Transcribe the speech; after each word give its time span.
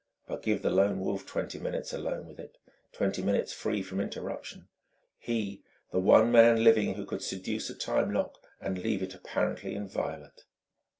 But 0.27 0.41
give 0.41 0.63
the 0.63 0.71
Lone 0.71 0.99
Wolf 0.99 1.27
twenty 1.27 1.59
minutes 1.59 1.93
alone 1.93 2.25
with 2.25 2.39
it, 2.39 2.57
twenty 2.91 3.21
minutes 3.21 3.53
free 3.53 3.83
from 3.83 3.99
interruption 4.01 4.67
he, 5.19 5.61
the 5.91 5.99
one 5.99 6.31
man 6.31 6.63
living 6.63 6.95
who 6.95 7.05
could 7.05 7.21
seduce 7.21 7.69
a 7.69 7.75
time 7.75 8.11
lock 8.11 8.39
and 8.59 8.79
leave 8.79 9.03
it 9.03 9.13
apparently 9.13 9.75
inviolate!... 9.75 10.45